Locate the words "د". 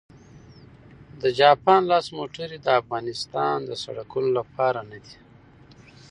1.21-1.23, 2.61-2.67, 3.69-3.71